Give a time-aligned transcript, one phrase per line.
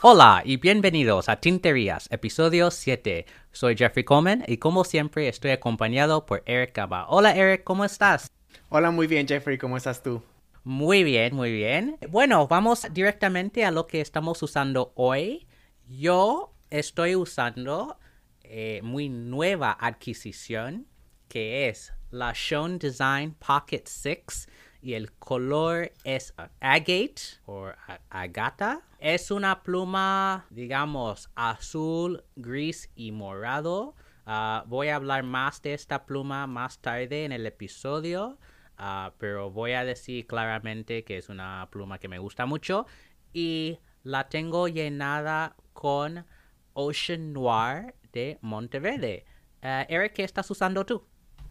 [0.00, 3.26] Hola y bienvenidos a Tinterías, episodio 7.
[3.52, 7.06] Soy Jeffrey Coleman y como siempre estoy acompañado por Eric Gaba.
[7.08, 8.32] Hola Eric, ¿cómo estás?
[8.68, 10.22] Hola, muy bien Jeffrey, ¿cómo estás tú?
[10.64, 11.98] Muy bien, muy bien.
[12.08, 15.46] Bueno, vamos directamente a lo que estamos usando hoy.
[15.88, 17.98] Yo estoy usando
[18.42, 20.86] eh, muy nueva adquisición
[21.28, 24.48] que es la Shown Design Pocket 6
[24.80, 27.70] y el color es agate o
[28.10, 28.82] agata.
[28.98, 33.94] Es una pluma, digamos, azul, gris y morado.
[34.26, 38.38] Ah, voy a hablar más de esta pluma más tarde en el episodio,
[38.76, 42.86] ah, pero voy a decir claramente que es una pluma que me gusta mucho
[43.32, 46.26] y la tengo llenada con
[46.74, 49.24] Ocean Noir de Monteverde.
[49.62, 51.06] Ah, Eric, ¿qué estás usando tú?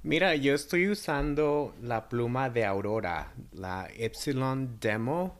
[0.07, 5.35] Mira, yo estoy usando la pluma de Aurora, la Epsilon Demo,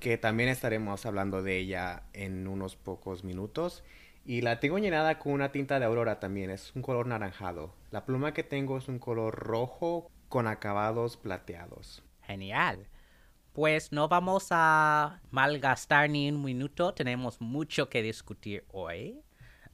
[0.00, 3.84] que también estaremos hablando de ella en unos pocos minutos.
[4.24, 7.74] Y la tengo llenada con una tinta de Aurora también, es un color naranjado.
[7.90, 12.02] La pluma que tengo es un color rojo con acabados plateados.
[12.22, 12.88] Genial.
[13.52, 19.25] Pues no vamos a malgastar ni un minuto, tenemos mucho que discutir hoy.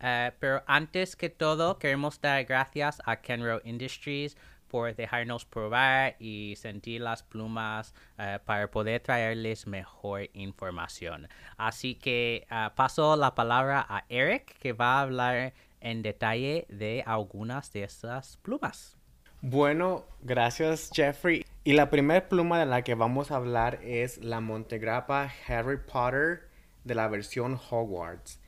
[0.02, 4.36] Eh, pero antes que todo, queremos dar gracias a Kenro Industries
[4.72, 11.28] por dejarnos probar y sentir las plumas eh, para poder traerles mejor información.
[11.58, 17.04] Así que eh, paso la palabra a Eric que va a hablar en detalle de
[17.06, 18.96] algunas de esas plumas.
[19.42, 21.44] Bueno, gracias Jeffrey.
[21.64, 26.48] Y la primera pluma de la que vamos a hablar es la Montegrappa Harry Potter
[26.84, 28.40] de la versión Hogwarts.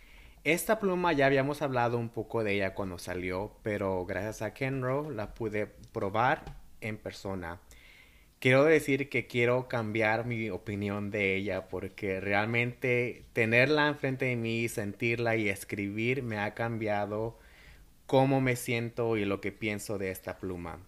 [0.44, 5.10] Esta pluma ya habíamos hablado un poco de ella cuando salió, pero gracias a Kenro
[5.10, 6.44] la pude probar
[6.82, 7.62] en persona.
[8.40, 14.68] Quiero decir que quiero cambiar mi opinión de ella porque realmente tenerla enfrente de mí,
[14.68, 17.38] sentirla y escribir me ha cambiado
[18.04, 20.78] cómo me siento y lo que pienso de esta pluma.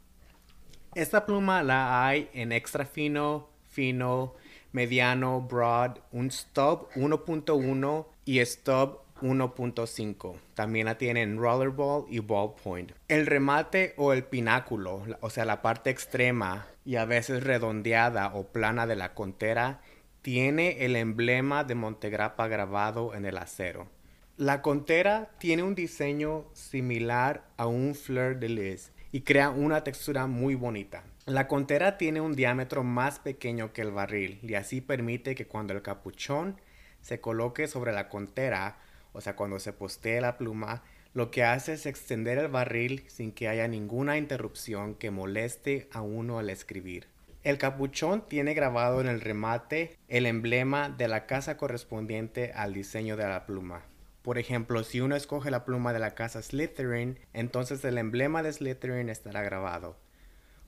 [0.95, 4.35] Esta pluma la hay en extra fino, fino,
[4.73, 10.37] mediano, broad, un stub 1.1 y stub 1.5.
[10.55, 12.93] También la tienen rollerball y ballpoint.
[13.09, 18.49] El remate o el pináculo, o sea, la parte extrema y a veces redondeada o
[18.49, 19.81] plana de la contera,
[20.23, 23.89] tiene el emblema de Montegrappa grabado en el acero.
[24.37, 30.27] La contera tiene un diseño similar a un fleur de lis y crea una textura
[30.27, 31.05] muy bonita.
[31.25, 35.73] La contera tiene un diámetro más pequeño que el barril y así permite que cuando
[35.73, 36.61] el capuchón
[37.01, 38.79] se coloque sobre la contera
[39.17, 40.83] o sea, cuando se postee la pluma,
[41.15, 46.03] lo que hace es extender el barril sin que haya ninguna interrupción que moleste a
[46.03, 47.07] uno al escribir.
[47.43, 53.17] El capuchón tiene grabado en el remate el emblema de la casa correspondiente al diseño
[53.17, 53.87] de la pluma.
[54.21, 58.53] Por ejemplo, si uno escoge la pluma de la casa Slytherin, entonces el emblema de
[58.53, 59.97] Slytherin estará grabado.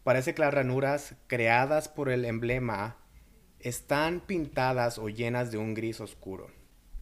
[0.04, 2.96] Parece que las ranuras creadas por el emblema
[3.60, 6.57] están pintadas o llenas de un gris oscuro.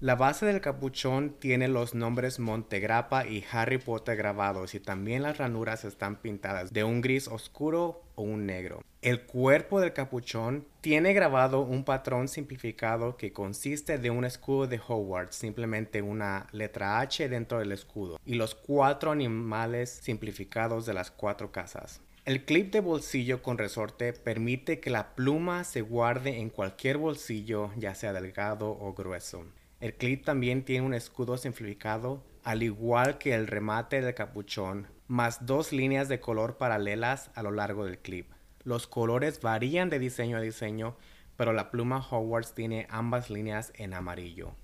[0.06, 5.38] La base del capuchón tiene los nombres Montegrappa y Harry Potter grabados y también las
[5.38, 8.84] ranuras están pintadas de un gris oscuro o un negro.
[9.02, 14.78] El cuerpo del capuchón tiene grabado un patrón simplificado que consiste de un escudo de
[14.78, 21.10] Hogwarts, simplemente una letra H dentro del escudo, y los cuatro animales simplificados de las
[21.10, 22.00] cuatro casas.
[22.24, 27.72] El clip de bolsillo con resorte permite que la pluma se guarde en cualquier bolsillo,
[27.76, 29.44] ya sea delgado o grueso.
[29.78, 35.44] El clip también tiene un escudo simplificado, al igual que el remate del capuchón, más
[35.44, 38.30] dos líneas de color paralelas a lo largo del clip.
[38.64, 40.96] Los colores varían de diseño a diseño,
[41.36, 44.54] pero la pluma Hogwarts tiene ambas líneas en amarillo.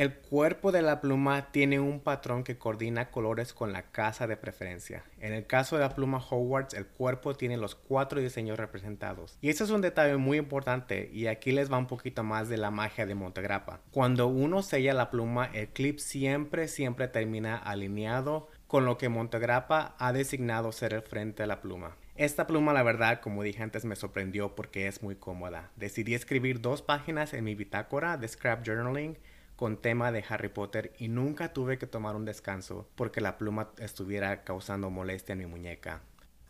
[0.00, 4.38] El cuerpo de la pluma tiene un patrón que coordina colores con la casa de
[4.38, 5.04] preferencia.
[5.20, 9.36] En el caso de la pluma Hogwarts, el cuerpo tiene los cuatro diseños representados.
[9.42, 12.56] Y eso es un detalle muy importante y aquí les va un poquito más de
[12.56, 13.80] la magia de Montegrappa.
[13.90, 19.96] Cuando uno sella la pluma, el clip siempre, siempre termina alineado con lo que Montegrappa
[19.98, 21.94] ha designado ser el frente de la pluma.
[22.16, 25.70] Esta pluma, la verdad, como dije antes, me sorprendió porque es muy cómoda.
[25.76, 29.18] Decidí escribir dos páginas en mi bitácora de Scrap Journaling
[29.60, 33.72] con tema de Harry Potter y nunca tuve que tomar un descanso porque la pluma
[33.76, 36.00] estuviera causando molestia en mi muñeca.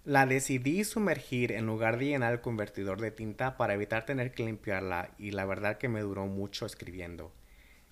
[0.05, 4.45] La decidí sumergir en lugar de llenar el convertidor de tinta para evitar tener que
[4.45, 7.33] limpiarla y la verdad que me duró mucho escribiendo.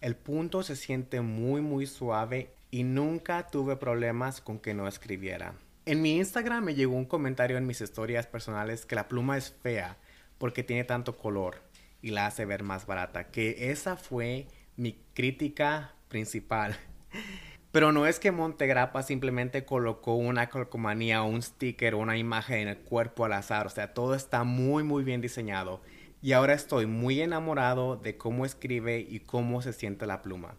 [0.01, 5.55] El punto se siente muy muy suave y nunca tuve problemas con que no escribiera.
[5.85, 9.51] En mi Instagram me llegó un comentario en mis historias personales que la pluma es
[9.51, 9.97] fea
[10.39, 11.57] porque tiene tanto color
[12.03, 13.33] y la hace ver más barata.
[13.33, 14.47] Que esa fue
[14.79, 16.79] mi crítica principal.
[17.73, 22.69] Pero no es que Montegrappa simplemente colocó una calcomanía o un sticker una imagen en
[22.69, 23.67] el cuerpo al azar.
[23.67, 25.83] O sea, todo está muy muy bien diseñado.
[26.23, 30.55] Y ahora estoy muy enamorado de cómo escribe y cómo se siente la pluma.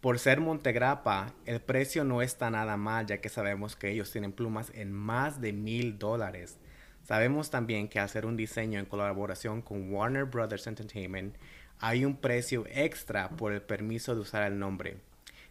[0.00, 4.32] Por ser Montegrappa, el precio no está nada mal, ya que sabemos que ellos tienen
[4.32, 6.58] plumas en más de mil dólares.
[7.04, 11.36] Sabemos también que hacer un diseño en colaboración con Warner Brothers Entertainment
[11.82, 14.98] hay un precio extra por el permiso de usar el nombre.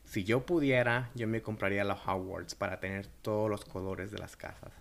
[0.05, 4.37] Si yo pudiera, yo me compraría la Hogwarts para tener todos los colores de las
[4.37, 4.71] casas.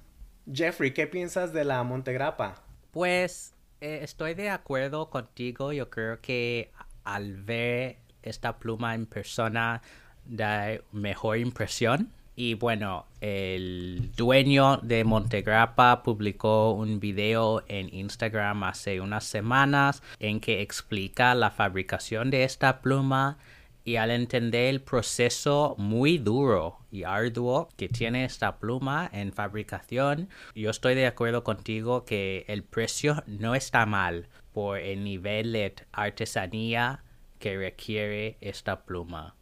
[0.50, 2.62] Jeffrey, ¿qué piensas de la Montegrappa?
[2.92, 5.72] Pues eh, estoy de acuerdo contigo.
[5.72, 6.70] Yo creo que
[7.02, 9.82] al ver esta pluma en persona
[10.24, 12.12] da mejor impresión.
[12.42, 20.40] Y bueno, el dueño de Montegrappa publicó un video en Instagram hace unas semanas en
[20.40, 23.36] que explica la fabricación de esta pluma
[23.84, 30.30] y al entender el proceso muy duro y arduo que tiene esta pluma en fabricación,
[30.54, 35.74] yo estoy de acuerdo contigo que el precio no está mal por el nivel de
[35.92, 37.04] artesanía
[37.38, 39.34] que requiere esta pluma.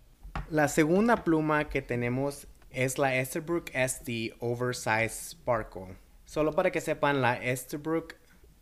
[0.50, 5.97] La segunda pluma que tenemos es la Esterbrook SD Oversize Sparkle.
[6.25, 8.15] Solo para que sepan, la Esterbrook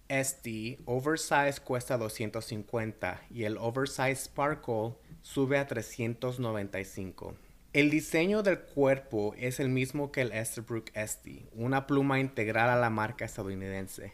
[0.08, 7.34] SD Oversize cuesta 250 y el Oversize Sparkle sube a 395.
[7.72, 12.76] El diseño del cuerpo es el mismo que el Esterbrook SD, una pluma integral a
[12.76, 14.12] la marca estadounidense.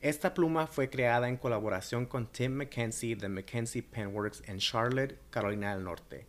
[0.00, 5.74] Esta pluma fue creada en colaboración con Tim McKenzie de McKenzie Penworks en Charlotte, Carolina
[5.74, 6.26] del Norte.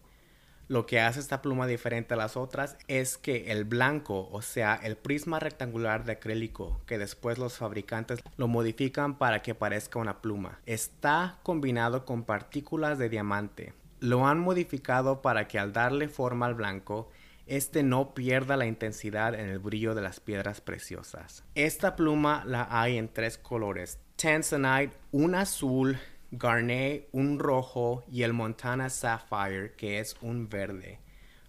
[0.69, 4.75] Lo que hace esta pluma diferente a las otras es que el blanco, o sea,
[4.75, 10.21] el prisma rectangular de acrílico, que después los fabricantes lo modifican para que parezca una
[10.21, 13.73] pluma, está combinado con partículas de diamante.
[13.99, 17.09] Lo han modificado para que al darle forma al blanco,
[17.47, 21.43] este no pierda la intensidad en el brillo de las piedras preciosas.
[21.55, 25.97] Esta pluma la hay en tres colores: Tanzanite, un azul,
[26.31, 30.99] Garnet, un rojo y el Montana Sapphire, que es un verde.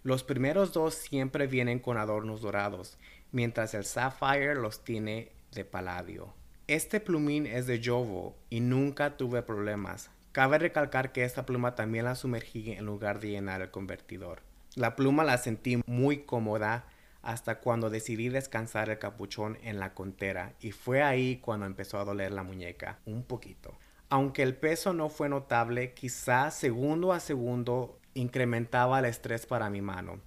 [0.03, 2.97] Los primeros dos siempre vienen con adornos dorados,
[3.31, 6.33] mientras el Sapphire los tiene de paladio.
[6.67, 10.11] Este plumín es de Jovo y nunca tuve problemas.
[10.33, 14.41] Cabe recalcar que esta pluma también la sumergí en lugar de llenar el convertidor.
[14.77, 16.87] La pluma la sentí muy cómoda
[17.21, 22.05] hasta cuando decidí descansar el capuchón en la contera y fue ahí cuando empezó a
[22.05, 23.77] doler la muñeca un poquito.
[24.11, 29.81] Aunque el peso no fue notable, quizás segundo a segundo incrementaba el estrés para mi
[29.81, 30.19] mano.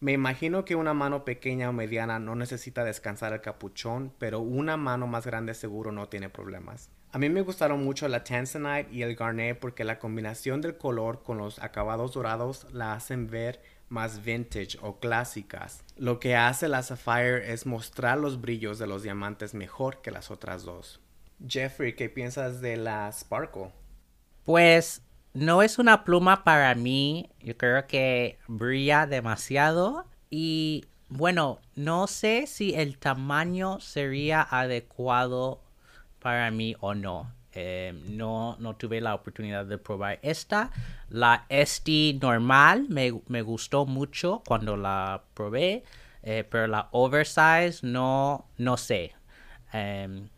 [0.00, 4.76] Me imagino que una mano pequeña o mediana no necesita descansar el capuchón, pero una
[4.76, 6.90] mano más grande seguro no tiene problemas.
[7.12, 11.22] A mí me gustaron mucho la Tanzanite y el Garnet porque la combinación del color
[11.22, 15.82] con los acabados dorados la hacen ver más vintage o clásicas.
[15.96, 20.30] Lo que hace la Sapphire es mostrar los brillos de los diamantes mejor que las
[20.30, 21.00] otras dos.
[21.46, 23.70] Jeffrey, ¿qué piensas de la Sparkle?
[24.44, 25.02] Pues
[25.32, 27.30] no es una pluma para mí.
[27.40, 30.06] Yo creo que brilla demasiado.
[30.30, 35.60] Y bueno, no sé si el tamaño sería adecuado
[36.20, 37.30] para mí o no.
[37.52, 40.70] Em, no, no tuve la oportunidad de probar esta.
[41.08, 45.84] La SD normal me, gustó mucho cuando la probé,
[46.22, 49.14] eh, pero la oversize no, no sé.
[49.72, 50.28] Em,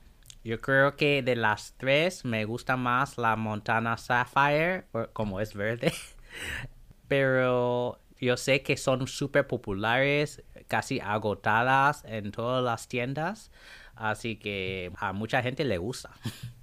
[0.46, 5.92] yo creo que de las tres me gusta más la Montana Sapphire, como es verde.
[7.08, 13.50] pero yo sé que son súper populares, casi agotadas en todas las tiendas.
[13.96, 16.10] Así que a mucha gente le gusta.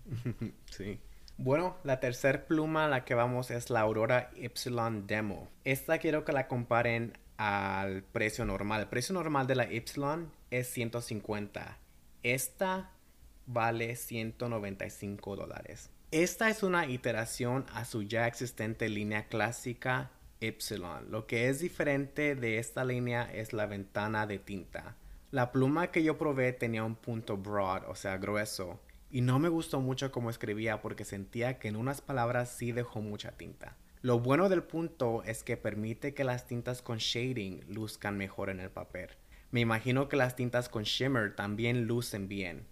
[0.71, 1.01] sí.
[1.35, 5.49] Bueno, la tercer pluma a la que vamos es la Aurora Epsilon Demo.
[5.65, 8.81] Esta quiero que la comparen al precio normal.
[8.81, 11.79] El precio normal de la Epsilon es 150.
[12.21, 12.92] Esta
[13.45, 15.89] vale 195 dólares.
[16.11, 21.09] Esta es una iteración a su ya existente línea clásica Epsilon.
[21.09, 24.95] Lo que es diferente de esta línea es la ventana de tinta.
[25.31, 29.49] La pluma que yo probé tenía un punto broad, o sea, grueso, y no me
[29.49, 33.75] gustó mucho cómo escribía porque sentía que en unas palabras sí dejó mucha tinta.
[34.01, 38.59] Lo bueno del punto es que permite que las tintas con shading luzcan mejor en
[38.59, 39.09] el papel.
[39.49, 42.67] Me imagino que las tintas con shimmer también lucen bien.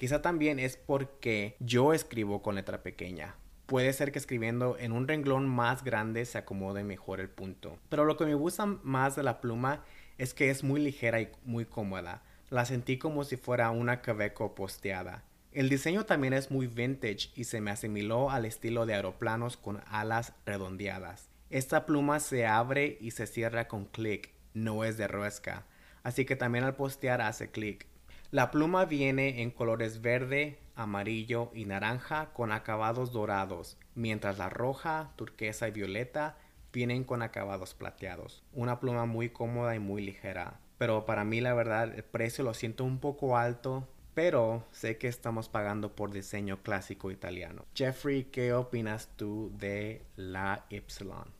[0.00, 3.34] Quizá también es porque yo escribo con letra pequeña.
[3.66, 7.78] Puede ser que escribiendo en un renglón más grande se acomode mejor el punto.
[7.90, 9.84] Pero lo que me gusta más de la pluma
[10.16, 12.22] es que es muy ligera y muy cómoda.
[12.48, 15.22] La sentí como si fuera una Queveco posteada.
[15.52, 19.82] El diseño también es muy vintage y se me asimiló al estilo de aeroplanos con
[19.86, 21.28] alas redondeadas.
[21.50, 25.66] Esta pluma se abre y se cierra con clic, no es de rosca,
[26.02, 27.89] así que también al postear hace clic.
[28.30, 35.12] La pluma viene en colores verde, amarillo y naranja con acabados dorados, mientras la roja,
[35.16, 36.36] turquesa y violeta
[36.72, 38.44] vienen con acabados plateados.
[38.52, 40.60] Una pluma muy cómoda y muy ligera.
[40.78, 45.08] Pero para mí la verdad el precio lo siento un poco alto pero sé que
[45.08, 47.64] estamos pagando por diseño clásico italiano.
[47.74, 51.39] Jeffrey, ¿qué opinas tú de la Ypsilon?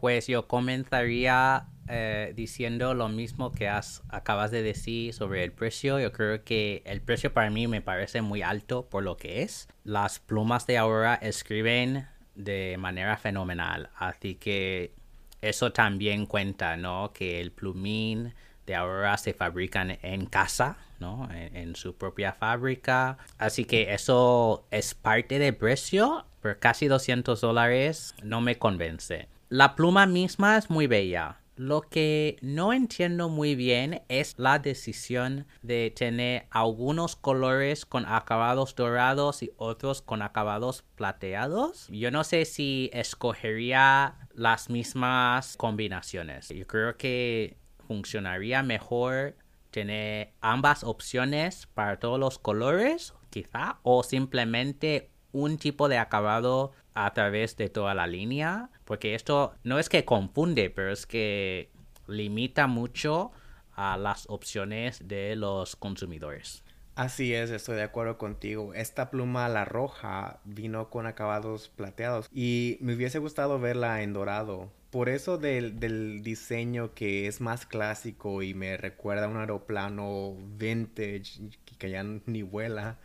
[0.00, 5.98] Pues yo comenzaría eh, diciendo lo mismo que has, acabas de decir sobre el precio.
[5.98, 9.68] Yo creo que el precio para mí me parece muy alto por lo que es.
[9.84, 14.92] Las plumas de Aurora escriben de manera fenomenal, así que
[15.40, 17.12] eso también cuenta, ¿no?
[17.12, 18.34] Que el plumín
[18.66, 21.28] de Aurora se fabrican en casa ¿no?
[21.32, 23.18] En, su propia fábrica.
[23.38, 29.28] Así que eso es parte del precio, pero casi 200 dólares no me convence.
[29.50, 31.40] La pluma misma es muy bella.
[31.56, 38.74] Lo que no entiendo muy bien es la decisión de tener algunos colores con acabados
[38.74, 41.88] dorados y otros con acabados plateados.
[41.88, 46.50] Yo no sé si escogería las mismas combinaciones.
[46.50, 49.34] Yo creo que funcionaría mejor
[49.70, 56.72] tener ambas opciones para todos los colores, quizá, o simplemente un tipo de acabado
[57.06, 61.70] a través de toda la línea, porque esto no es que confunde, pero es que
[62.08, 63.30] limita mucho
[63.72, 66.64] a las opciones de los consumidores.
[66.96, 68.74] Así es, estoy de acuerdo contigo.
[68.74, 74.72] Esta pluma, la roja, vino con acabados plateados y me hubiese gustado verla en dorado,
[74.90, 75.78] por eso del,
[76.24, 82.42] diseño que es más clásico y me recuerda a un aeroplano vintage que ya ni
[82.42, 82.98] vuela,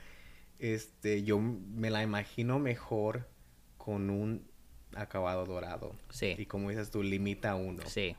[0.57, 3.27] este, yo me la imagino mejor
[3.83, 4.49] con un
[4.95, 5.93] acabado dorado.
[6.09, 6.35] Sí.
[6.37, 7.83] Y como dices tú, limita uno.
[7.85, 8.15] Sí.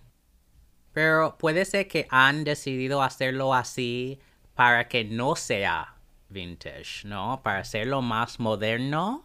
[0.92, 4.21] Pero puede ser que han decidido hacerlo así
[4.54, 5.94] para que no sea
[6.28, 7.40] vintage, ¿no?
[7.42, 9.25] Para hacerlo más moderno.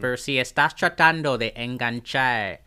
[0.00, 2.62] Pero si estás tratando de enganchar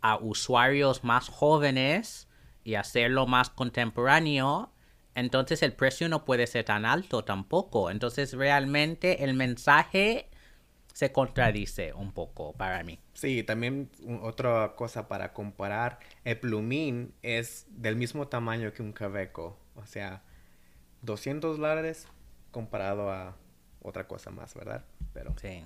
[0.00, 2.28] a usuarios más jóvenes
[2.62, 4.70] y hacerlo más contemporáneo,
[5.16, 7.90] entonces el precio no puede ser tan alto tampoco.
[7.90, 10.30] Entonces realmente el mensaje
[10.92, 12.98] se contradice un poco para mí.
[13.14, 13.90] Sí, también
[14.22, 20.22] otra cosa para comparar, el plumín es del mismo tamaño que un cabeco, o sea,
[21.02, 22.06] 200 dólares
[22.50, 23.36] comparado a
[23.80, 24.84] otra cosa más, ¿verdad?
[25.12, 25.64] Pero sí.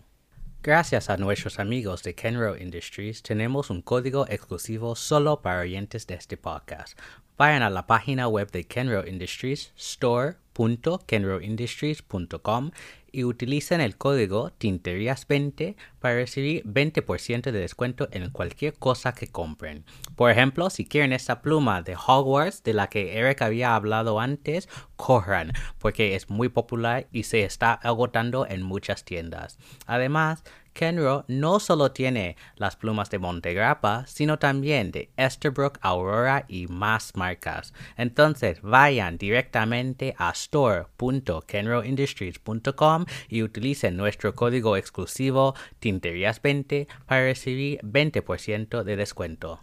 [0.63, 6.15] Gracias a nuestros amigos de Kenro Industries, tenemos un código exclusivo solo para oyentes de
[6.15, 6.99] este podcast.
[7.37, 9.73] Vayan a la página web de Kenro Industries,
[10.57, 12.71] store.kenroindustries.com
[13.13, 19.85] y utilicen el código Tinterías20 para recibir 20% de descuento en cualquier cosa que compren.
[20.17, 24.69] Por ejemplo, si quieren esta pluma de Hogwarts de la que Eric había hablado antes,
[24.97, 29.59] corran, porque es muy popular y se está agotando en muchas tiendas.
[29.87, 30.45] Además,
[30.77, 37.17] Kenro no solo tiene las plumas de Montegrappa, sino también de Esterbrook, Aurora y más
[37.17, 37.73] marcas.
[37.97, 48.97] Entonces vayan directamente a store.kenroindustries.com y utilicen nuestro código exclusivo Tinterías20 para recibir 20% de
[48.97, 49.63] descuento.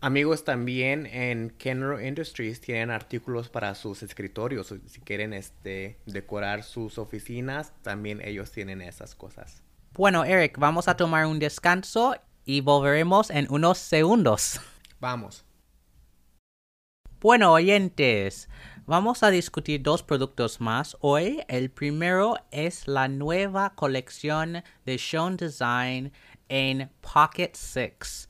[0.00, 4.74] Amigos, también en Kenro Industries tienen artículos para sus escritorios.
[4.86, 9.62] Si quieren este, decorar sus oficinas, también ellos tienen esas cosas.
[9.98, 12.14] Bueno, Eric, vamos a tomar un descanso
[12.44, 14.60] y volveremos en unos segundos.
[15.00, 15.44] Vamos.
[17.18, 18.48] Bueno, oyentes,
[18.86, 21.42] vamos a discutir dos productos más hoy.
[21.48, 26.12] El primero es la nueva colección de Sean Design
[26.48, 28.28] en Pocket 6.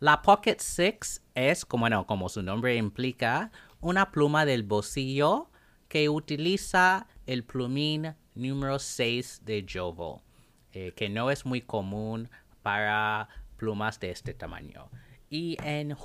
[0.00, 5.48] La Pocket 6 es, como su nombre implica, una pluma del bolsillo
[5.86, 10.24] que utiliza el plumín número 6 de Jovo.
[10.72, 12.28] Eh, que no es muy común
[12.62, 14.90] para plumas de este tamaño.
[15.30, 15.96] Y en,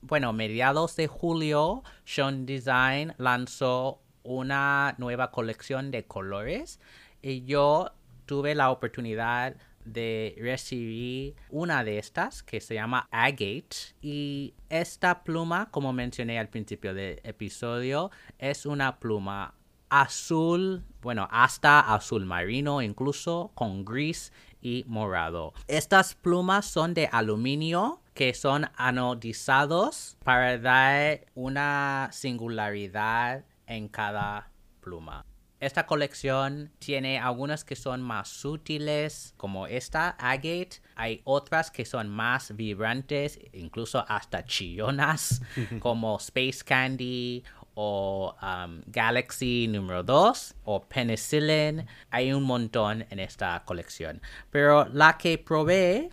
[0.00, 6.80] bueno, mediados de julio, Sean Design lanzó una nueva colección de colores
[7.20, 7.92] y yo
[8.26, 15.70] tuve la oportunidad de recibir una de estas que se llama Agate y esta pluma
[15.72, 19.54] como mencioné al principio del episodio es una pluma
[19.92, 24.32] azul, bueno, hasta azul marino incluso, con gris
[24.62, 25.52] y morado.
[25.68, 35.26] Estas plumas son de aluminio que son anodizados para dar una singularidad en cada pluma.
[35.60, 40.80] Esta colección tiene algunas que son más sutiles, como esta Agate.
[40.96, 45.40] Hay otras que son más vibrantes, incluso hasta chillonas,
[45.78, 51.86] como Space Candy o um, Galaxy número 2 o Penicillin.
[52.10, 54.20] Hay un montón en esta colección.
[54.50, 56.10] Pero la que probé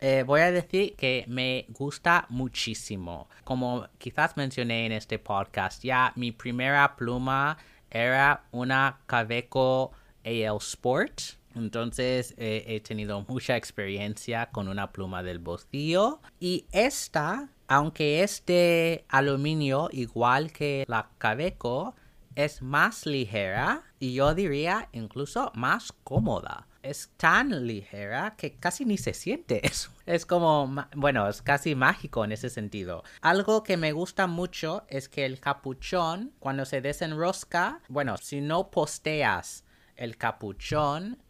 [0.00, 3.28] eh, voy a decir que me gusta muchísimo.
[3.42, 7.58] Como quizás mencioné en este podcast, ya mi primera pluma
[7.90, 9.92] era una Caveco
[10.24, 11.20] AL Sport.
[11.56, 16.20] Entonces eh, he tenido mucha experiencia con una pluma del bolsillo.
[16.38, 21.94] Y esta, aunque es de aluminio igual que la Caveco,
[22.34, 28.98] es más ligera y yo diría incluso más cómoda es tan ligera que casi ni
[28.98, 29.60] se siente.
[29.68, 33.04] Es, es como, bueno, es casi mágico en ese sentido.
[33.20, 38.70] Algo que me gusta mucho es que el capuchón, cuando se desenrosca, bueno, si no
[38.70, 39.64] posteas
[39.96, 41.22] el capuchón,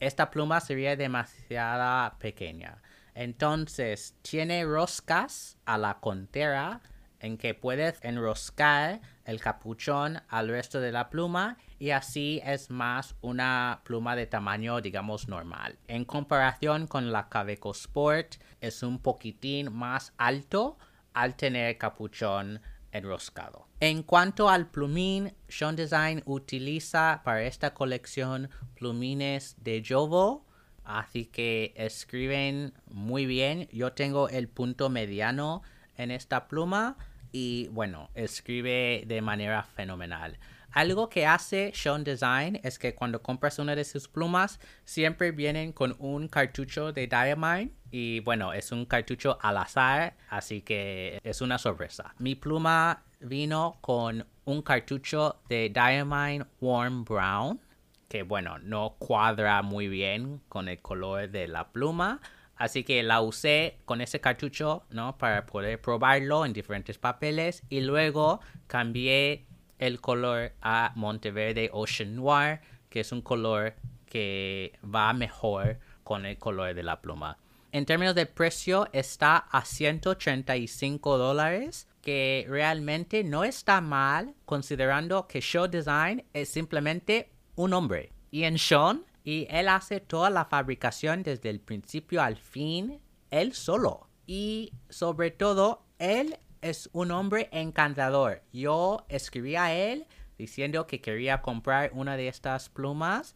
[0.00, 2.82] esta pluma sería demasiado pequeña.
[3.18, 6.82] Entonces, tiene roscas a la contera
[7.18, 13.16] en que puedes enroscar el capuchón al resto de la pluma y así es más
[13.20, 15.80] una pluma de tamaño digamos normal.
[15.88, 20.78] En comparación con la Caveco Sport es un poquitín más alto
[21.12, 22.60] al tener capuchón
[22.92, 23.66] enroscado.
[23.80, 30.46] En cuanto al plumín, Sean Design utiliza para esta colección plumines de Jovo,
[30.88, 33.68] así que escriben muy bien.
[33.72, 35.62] Yo tengo el punto mediano
[35.96, 36.96] en esta pluma
[37.30, 40.38] y bueno, escribe de manera fenomenal.
[40.72, 45.72] Algo que hace Sean Design es que cuando compras una de sus plumas, siempre vienen
[45.72, 47.72] con un cartucho de Diamine.
[47.90, 52.14] Y bueno, es un cartucho al azar, así que es una sorpresa.
[52.18, 57.60] Mi pluma vino con un cartucho de Diamine Warm Brown,
[58.08, 62.20] que bueno, no cuadra muy bien con el color de la pluma.
[62.56, 65.16] Así que la usé con ese cartucho, ¿no?
[65.16, 67.62] Para poder probarlo en diferentes papeles.
[67.68, 69.46] Y luego cambié
[69.78, 73.74] el color a Monteverde Ocean Noir, que es un color
[74.06, 77.38] que va mejor con el color de la pluma.
[77.70, 85.40] En términos de precio, está a 135 dólares, que realmente no está mal, considerando que
[85.42, 88.12] Show Design es simplemente un hombre.
[88.30, 93.52] Y en Sean y él hace toda la fabricación desde el principio al fin, él
[93.52, 94.08] solo.
[94.26, 98.42] Y sobre todo, él es un hombre encantador.
[98.52, 100.06] Yo escribí a él
[100.38, 103.34] diciendo que quería comprar una de estas plumas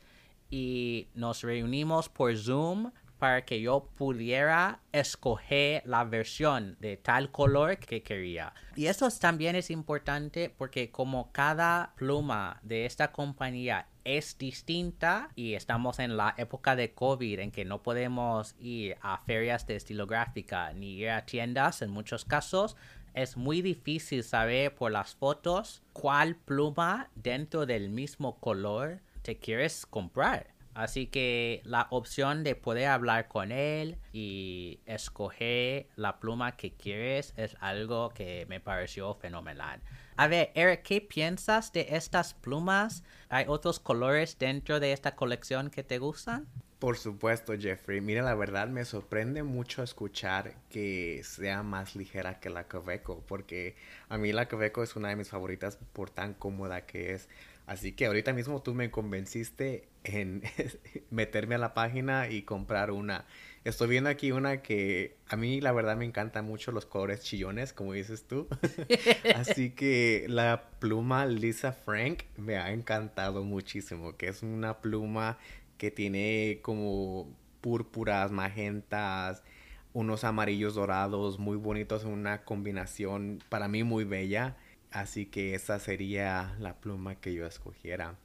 [0.51, 7.79] y nos reunimos por Zoom para que yo pudiera escoger la versión de tal color
[7.79, 8.53] que quería.
[8.77, 15.55] Y eso también es importante porque como cada pluma de esta compañía es distinta y
[15.55, 20.73] estamos en la época de COVID en que no podemos ir a ferias de estilográfica
[20.73, 22.77] ni ir a tiendas en muchos casos,
[23.15, 29.87] es muy difícil saber por las fotos cuál pluma dentro del mismo color te quieres
[29.87, 30.53] comprar.
[30.75, 37.35] Así que la opción de poder hablar con él y escoger la pluma que quieres
[37.37, 39.81] es algo que me pareció fenomenal.
[40.17, 43.03] A ver, Eric, ¿qué piensas de estas plumas?
[43.29, 46.47] ¿Hay otros colores dentro de esta colección que te gustan?
[46.83, 48.01] Por supuesto, Jeffrey.
[48.01, 53.77] Mira, la verdad me sorprende mucho escuchar que sea más ligera que la Caveco, porque
[54.09, 57.29] a mí la Caveco es una de mis favoritas por tan cómoda que es.
[57.67, 60.43] Así que ahorita mismo tú me convenciste en
[61.11, 63.27] meterme a la página y comprar una.
[63.65, 67.73] Estoy viendo aquí una que a mí la verdad me encantan mucho los colores chillones,
[67.73, 68.49] como dices tú.
[69.37, 75.39] Así que la pluma Lisa Frank me ha encantado muchísimo, que es una pluma
[75.79, 79.45] que tiene como púrpuras, magentas,
[79.93, 84.57] unos amarillos dorados muy bonitos, una combinación para mí muy bella.
[84.91, 88.17] Así que esa sería la pluma que yo escogiera.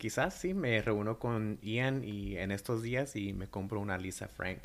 [0.00, 4.28] Quizás sí me reúno con Ian y en estos días y me compro una Lisa
[4.28, 4.60] Frank.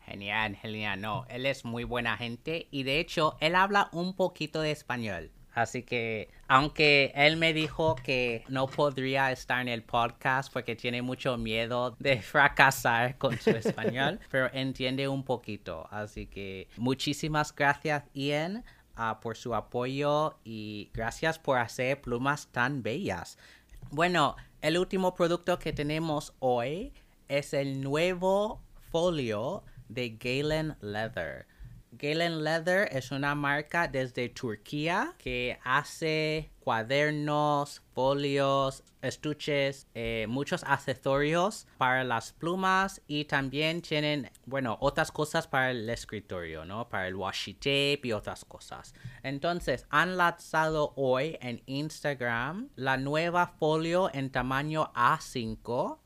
[0.00, 1.00] Genial, genial.
[1.00, 5.30] No, él es muy buena gente y de hecho él habla un poquito de español.
[5.54, 11.00] Así que, aunque él me dijo que no podría estar en el podcast porque tiene
[11.00, 15.86] mucho miedo de fracasar con su español, pero entiende un poquito.
[15.92, 18.64] Así que muchísimas gracias, Ian.
[18.96, 23.38] Ah, por su apoyo y gracias por hacer plumas tan bellas.
[23.92, 26.92] Bueno, el último producto que tenemos hoy
[27.28, 31.46] es el nuevo folio de Galen Leather.
[31.94, 41.66] Galen Leather es una marca desde Turquía que hace cuadernos, folios, estuches, eh, muchos accesorios
[41.76, 46.88] para las plumas y también tienen, bueno, otras cosas para el escritorio, ¿no?
[46.88, 48.94] Para el washi tape y otras cosas.
[49.22, 55.98] Entonces, han lanzado hoy en Instagram la nueva folio en tamaño A5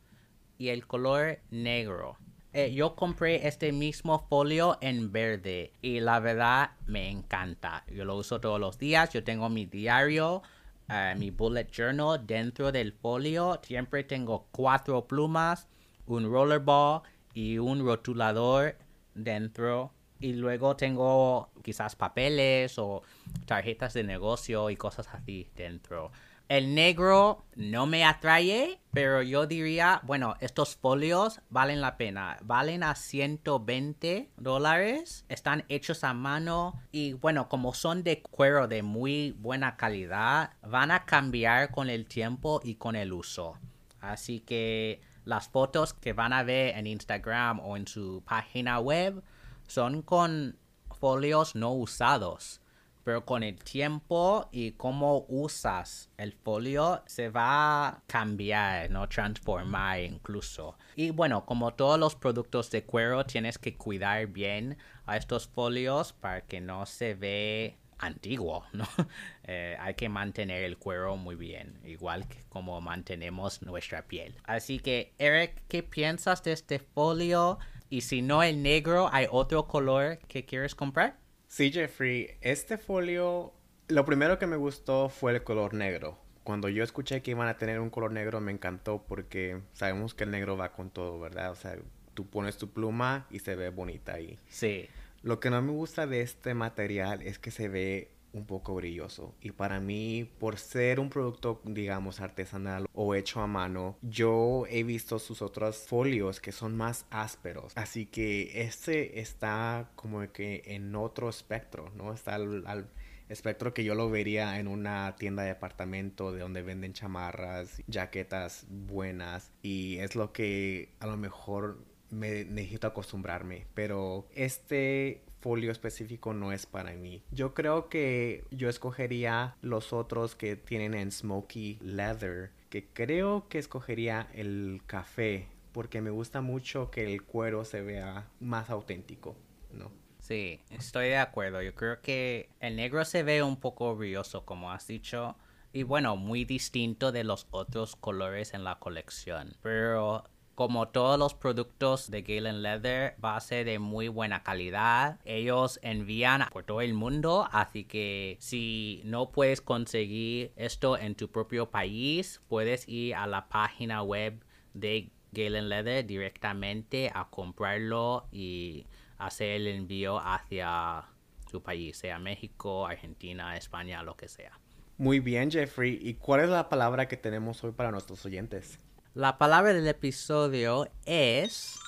[0.59, 2.19] y el color negro.
[2.59, 7.85] Eh, yo compré este mismo folio en verde y la verdad me encanta.
[7.87, 9.11] Yo lo uso todos los días.
[9.13, 10.43] Yo tengo mi diario,
[10.89, 13.61] eh, mi bullet journal dentro del folio.
[13.63, 15.69] Siempre tengo cuatro plumas,
[16.07, 17.03] un rollerball
[17.35, 18.79] y un rotulador
[19.15, 19.93] dentro.
[20.19, 23.03] Y luego tengo quizás papeles o
[23.45, 26.11] tarjetas de negocio y cosas así dentro.
[26.49, 32.39] El negro no me atrae, pero yo diría, bueno, estos folios valen la pena.
[32.43, 35.25] Valen a 120 dólares.
[35.29, 40.93] Están hechos a mano y bueno, como son de cuero de muy buena calidad, van
[40.93, 43.59] a cambiar con el tiempo y con el uso.
[44.01, 49.21] Así que las fotos que van a ver en Instagram o en su página web
[49.67, 50.57] son con
[51.01, 52.61] folios no usados
[53.07, 59.09] pero con el tiempo y cómo usas el folio se va a cambiar, ¿no?
[59.09, 60.77] Transformar incluso.
[60.97, 66.15] Y bueno, como todos los productos de cuero, tienes que cuidar bien a estos folios
[66.15, 68.89] para que no se ve antiguo, ¿no?
[69.49, 74.35] Eh, hay que mantener el cuero muy bien, igual que como mantenemos nuestra piel.
[74.43, 77.61] Así que, Eric, ¿qué piensas de este folio?
[77.89, 81.25] Y si no el negro, ¿hay otro color que quieres comprar?
[81.49, 83.53] Sí, Jeffrey, este folio,
[83.89, 86.19] lo primero que me gustó fue el color negro.
[86.45, 90.25] Cuando yo escuché que iban a tener un color negro me encantó porque sabemos que
[90.25, 91.51] el negro va con todo, ¿verdad?
[91.51, 91.77] O sea,
[92.15, 94.39] tú pones tu pluma y se ve bonita ahí.
[94.49, 94.89] Sí.
[95.23, 99.35] Lo que no me gusta de este material es que se ve un poco brilloso.
[99.41, 104.83] Y para mí, por ser un producto, digamos, artesanal o hecho a mano, yo he
[104.83, 107.73] visto sus otros folios que son más ásperos.
[107.77, 112.13] Así que este está como que en otro espectro, ¿no?
[112.13, 112.89] Está al,
[113.29, 118.67] espectro que yo lo vería en una tienda de departamento de donde venden chamarras, jaquetas
[118.69, 119.51] buenas.
[119.63, 121.79] Y es lo que a lo mejor
[122.11, 123.67] me necesito acostumbrarme.
[123.75, 127.23] Pero este folio específico no es para mí.
[127.31, 133.59] Yo creo que yo escogería los otros que tienen en smoky leather, que creo que
[133.59, 139.37] escogería el café, porque me gusta mucho que el cuero se vea más auténtico,
[139.73, 139.91] ¿no?
[140.27, 141.63] Sí, estoy de acuerdo.
[141.63, 145.37] Yo creo que el negro se ve un poco brilloso, como has dicho.
[145.73, 149.57] Y bueno, muy distinto de los otros colores en la colección.
[149.63, 150.25] Pero
[150.57, 155.21] como todos los productos de Galen Leather, va a ser de muy buena calidad.
[155.27, 161.31] Ellos envían por todo el mundo, así que si no puedes conseguir esto en tu
[161.31, 164.43] propio país, puedes ir a la página web
[164.73, 168.87] de Galen Leather directamente a comprarlo y
[169.19, 171.05] hacer el envío hacia
[171.51, 174.59] tu país, sea México, Argentina, España, lo que sea.
[174.97, 175.99] Muy bien, Jeffrey.
[176.01, 178.81] ¿Y cuál es la palabra que tenemos hoy para nuestros oyentes?
[179.17, 181.79] La palabra del episodio es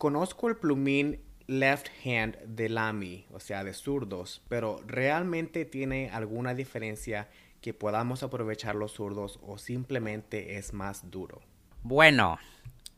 [0.02, 6.54] Conozco el plumín left hand de Lamy, o sea, de zurdos, pero ¿realmente tiene alguna
[6.54, 7.28] diferencia
[7.60, 11.40] que podamos aprovechar los zurdos o simplemente es más duro?
[11.84, 12.36] Bueno,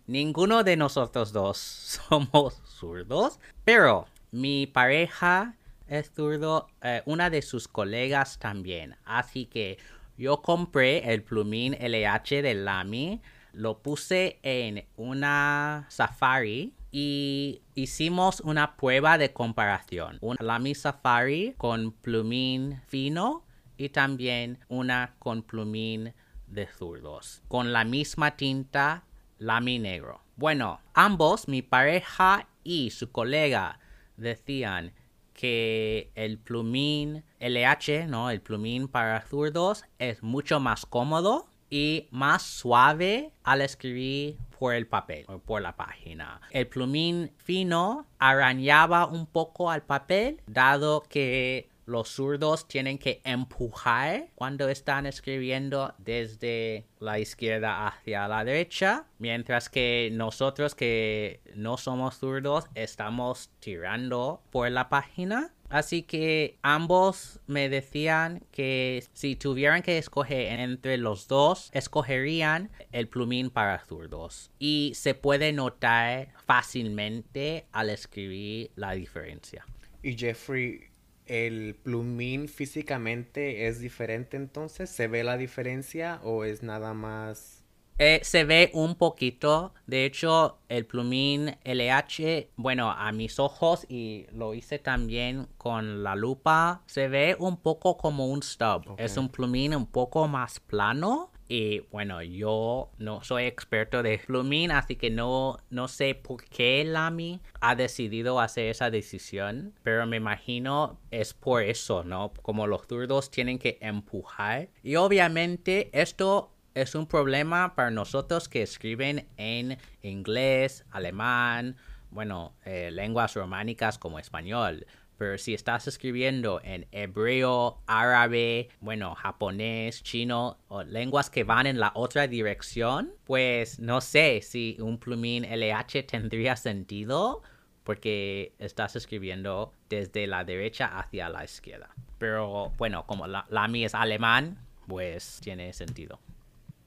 [0.07, 1.59] ninguno de nosotros dos
[2.09, 9.77] somos zurdos, pero mi pareja es zurdo, eh, una de sus colegas también, así que
[10.17, 13.21] yo compré el plumín LH de Lamy,
[13.53, 20.17] lo puse en una safari y hicimos una prueba de comparación.
[20.21, 23.45] Un Lamy Safari con plumín fino
[23.77, 26.15] y también una con plumín
[26.47, 29.03] de zurdos, con la misma tinta
[29.39, 30.21] Lamy Negro.
[30.37, 33.81] Bueno, ambos, mi pareja y su colega,
[34.17, 34.93] decían
[35.33, 38.31] que el plumín LH, ¿no?
[38.31, 44.87] El plumín para zurdos es mucho más cómodo y más suave al escribir por el
[44.87, 46.41] papel o por la página.
[46.53, 54.29] El plumín fino arañaba un poco al papel, dado que los zurdos tienen que empujar
[54.37, 62.19] cuando están escribiendo desde la izquierda hacia la derecha, mientras que nosotros que no somos
[62.19, 65.53] zurdos estamos tirando por la página.
[65.75, 73.09] Así que ambos me decían que si tuvieran que escoger entre los dos, escogerían el
[73.09, 74.53] plumín para zurdos.
[74.61, 79.67] Y se puede notar fácilmente al escribir la diferencia.
[80.01, 80.91] Y Jeffrey,
[81.27, 84.91] ¿el plumín físicamente es diferente entonces?
[84.91, 87.54] ¿Se ve la diferencia o es nada más
[87.99, 89.73] eh, se ve un poquito.
[89.87, 96.17] De hecho, el plumín LH, bueno, a mis ojos y lo hice también con la
[96.17, 98.95] lupa, se ve un poco como un stub.
[98.99, 101.31] Es un plumín un poco más plano.
[101.47, 106.85] Y bueno, yo no soy experto de plumín, así que no, no sé por qué
[106.87, 112.33] Lamy ha decidido hacer esa decisión, pero me imagino es por eso, ¿no?
[112.41, 114.71] Como los zurdos tienen que empujar.
[114.83, 121.77] Y obviamente esto es un problema para nosotros que escriben en inglés, alemán,
[122.11, 124.87] bueno, eh, lenguas románicas como español.
[125.17, 131.79] Pero si estás escribiendo en hebreo, árabe, bueno, japonés, chino, o lenguas que van en
[131.79, 137.43] la otra dirección, pues no sé si un plumín LH tendría sentido
[137.85, 141.91] porque estás escribiendo desde la derecha hacia la izquierda.
[142.19, 144.59] Pero bueno, como la, la es alemán,
[144.89, 146.19] pues tiene sentido.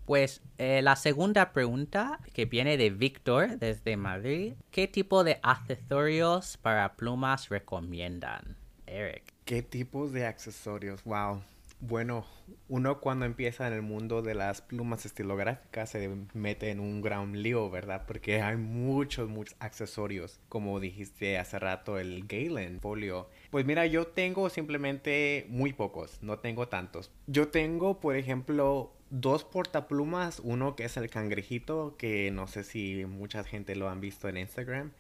[0.08, 4.54] Pues eh, la segunda pregunta que viene de Víctor desde Madrid.
[4.72, 8.56] ¿Qué tipo de accesorios para plumas recomiendan?
[8.86, 9.34] Eric.
[9.44, 11.04] ¿Qué tipos de accesorios?
[11.04, 11.42] Wow.
[11.82, 12.26] Bueno,
[12.70, 17.44] uno cuando empieza en el mundo de las plumas estilográficas se mete en un gran
[17.44, 18.06] lío, ¿verdad?
[18.08, 20.40] Porque hay muchos, muchos accesorios.
[20.48, 23.30] Como dijiste hace rato, el Galen folio.
[23.52, 27.12] Pues mira, yo tengo simplemente muy pocos, no tengo tantos.
[27.28, 33.06] Yo tengo, por ejemplo, dos portaplumas, uno que es el cangrejito, que no sé si
[33.06, 34.92] mucha gente lo han visto en Instagram.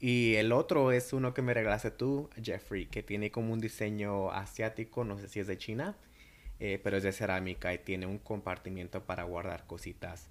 [0.00, 4.30] Y el otro es uno que me regalaste tú, Jeffrey, que tiene como un diseño
[4.30, 5.96] asiático, no sé si es de China,
[6.60, 10.28] eh, pero es de cerámica y tiene un compartimiento para guardar cositas.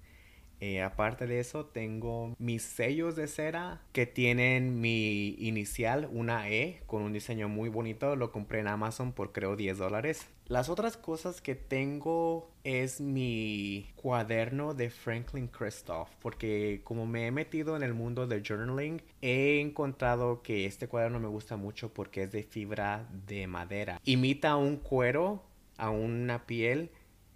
[0.60, 6.82] Eh, aparte de eso, tengo mis sellos de cera que tienen mi inicial, una E,
[6.86, 8.16] con un diseño muy bonito.
[8.16, 10.28] Lo compré en Amazon por creo 10 dólares.
[10.46, 17.30] Las otras cosas que tengo es mi cuaderno de Franklin Christoph, porque como me he
[17.30, 22.24] metido en el mundo del journaling, he encontrado que este cuaderno me gusta mucho porque
[22.24, 24.00] es de fibra de madera.
[24.04, 25.42] Imita un cuero
[25.78, 26.90] a una piel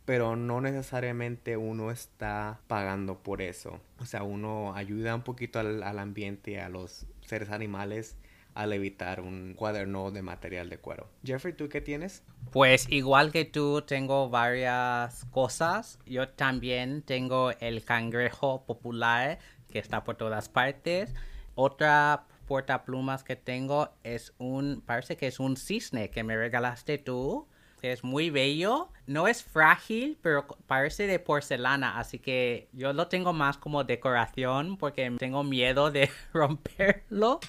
[0.08, 3.78] pero no necesariamente uno está pagando por eso.
[4.00, 8.16] O sea, uno ayuda un poquito al, ambiente, a los seres animales
[8.54, 11.10] al evitar un cuaderno de material de cuero.
[11.26, 12.22] Jeffrey, ¿tú qué tienes?
[12.52, 15.98] Pues igual que tú, tengo varias cosas.
[16.06, 19.38] Yo también tengo el cangrejo popular
[19.70, 21.12] que está por todas partes.
[21.54, 27.46] Otra portaplumas que tengo es un, parece que es un cisne que me regalaste tú
[27.82, 28.88] es muy bello.
[29.06, 34.76] No es frágil, pero parece de porcelana, así que yo lo tengo más como decoración
[34.76, 37.40] porque tengo miedo de romperlo.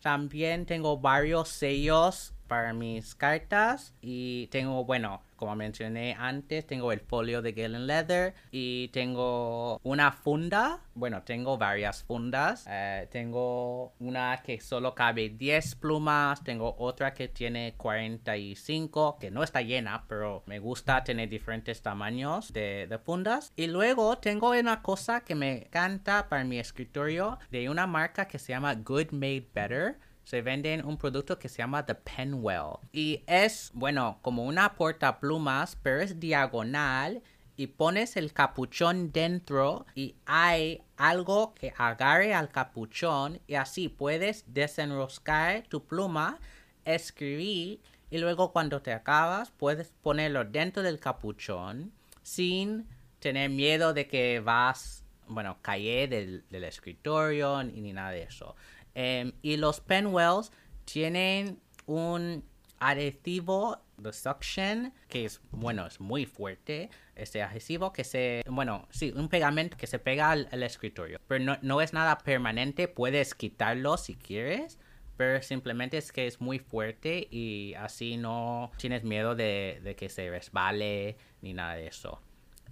[0.00, 7.00] También tengo varios sellos para mis cartas y tengo, bueno, como mencioné antes, tengo el
[7.00, 10.80] folio de Galen Leather y tengo una funda.
[10.94, 12.64] Bueno, tengo varias fundas.
[12.66, 16.42] Eh, tengo una que solo cabe 10 plumas.
[16.42, 22.50] Tengo otra que tiene 45, que no está llena, pero me gusta tener diferentes tamaños
[22.50, 23.52] de, de fundas.
[23.54, 28.38] Y luego tengo una cosa que me encanta para mi escritorio de una marca que
[28.38, 32.78] se llama Good Made Better se venden un producto que se llama The Penwell.
[32.92, 37.22] Y es, bueno, como una portaplumas, pero es diagonal
[37.56, 44.44] y pones el capuchón dentro y hay algo que agarre al capuchón y así puedes
[44.52, 46.40] desenroscar tu pluma,
[46.84, 52.86] escribir y luego cuando te acabas puedes ponerlo dentro del capuchón sin
[53.20, 58.56] tener miedo de que vas, bueno, caer del, del escritorio ni nada de eso.
[58.94, 60.52] Em, y los Penwells
[60.84, 62.44] tienen un
[62.78, 69.12] adhesivo the suction, que es, bueno, es muy fuerte, este adhesivo que se, bueno, sí,
[69.14, 73.34] un pegamento que se pega al, al escritorio, pero no, no es nada permanente, puedes
[73.34, 74.78] quitarlo si quieres,
[75.16, 80.08] pero simplemente es que es muy fuerte y así no tienes miedo de, de que
[80.08, 82.20] se resbale ni nada de eso.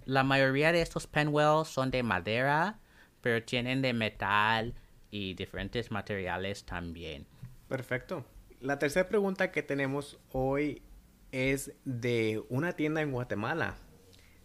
[0.05, 2.79] La mayoría de estos penwells son de madera,
[3.21, 4.75] pero tienen de metal
[5.13, 7.27] y diferentes materiales también.
[7.67, 8.25] Perfecto.
[8.59, 10.81] La tercera pregunta que tenemos hoy
[11.31, 13.75] es de una tienda en Guatemala.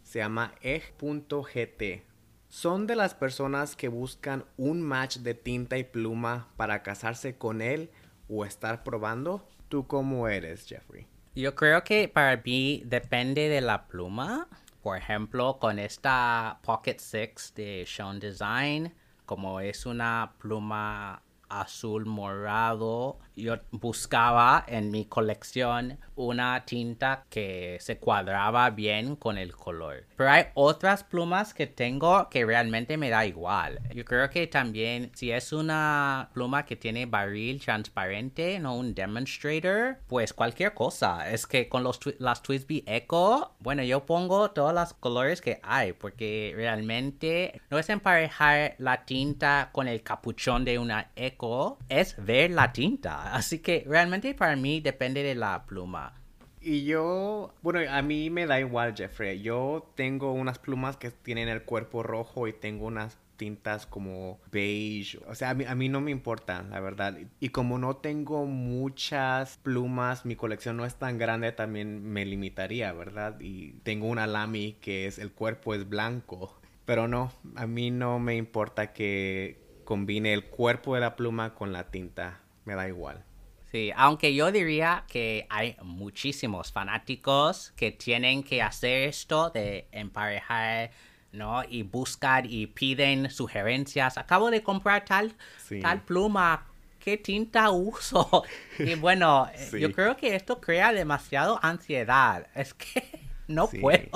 [0.03, 2.05] Se llama egg.gt.
[2.49, 7.63] Son de las personas que buscan un match de tinta y pluma para casarse con
[7.63, 7.91] él
[8.29, 9.49] o estar probando.
[9.69, 11.07] ¿Tú cómo eres, Jeffrey?
[11.35, 14.49] Yo creo que para mí depende de la pluma.
[14.83, 18.93] Por ejemplo, con esta Pocket 6 de Sean Design,
[19.29, 27.99] como es una pluma azul morado, yo buscaba en mi colección una tinta que se
[27.99, 30.05] cuadraba bien con el color.
[30.17, 33.81] Pero hay otras plumas que tengo que realmente me da igual.
[33.95, 39.99] Yo creo que también si es una pluma que tiene barril transparente, no un demonstrator,
[40.09, 41.31] pues cualquier cosa.
[41.31, 45.93] Es que con los las Twisby Echo, bueno, yo pongo todos los colores que hay
[45.93, 52.51] porque realmente no es emparejar la tinta con el capuchón de una Echo, es ver
[52.51, 53.28] la tinta.
[53.35, 56.15] Así que realmente para mí depende de la pluma.
[56.61, 59.41] Y yo, bueno, a mí me da igual, Jeffrey.
[59.41, 65.19] Yo tengo unas plumas que tienen el cuerpo rojo y tengo unas tintas como beige.
[65.29, 67.17] O sea, a mí, a mí no me importa, la verdad.
[67.41, 72.93] Y como no tengo muchas plumas, mi colección no es tan grande, también me limitaría,
[72.93, 73.39] ¿verdad?
[73.41, 76.59] Y tengo una Lamy que es, el cuerpo es blanco.
[76.85, 81.73] Pero no, a mí no me importa que combine el cuerpo de la pluma con
[81.73, 82.41] la tinta.
[82.69, 83.25] Me da igual.
[83.73, 90.91] Sí, aunque yo diría que hay muchísimos fanáticos que tienen que hacer esto de emparejar,
[91.33, 91.63] ¿no?
[91.65, 94.19] Y buscar y piden sugerencias.
[94.19, 95.35] Acabo de comprar tal,
[95.67, 95.81] Sí.
[95.81, 96.67] tal pluma.
[96.99, 98.43] ¿Qué tinta uso?
[98.79, 99.81] Y bueno, eh, Sí.
[99.81, 102.47] yo creo que esto crea demasiado ansiedad.
[102.55, 103.03] Es que
[103.49, 103.79] no Sí.
[103.79, 104.11] puedo.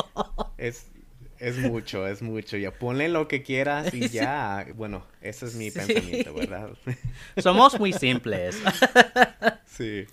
[0.59, 0.91] Es,
[1.43, 2.57] es mucho, es mucho.
[2.57, 4.67] Ya ponle lo que quieras y ya.
[4.75, 5.79] Bueno, ese es mi Sí.
[5.79, 6.71] pensamiento, ¿verdad?
[7.39, 8.57] Somos muy simples.
[9.67, 10.07] sí.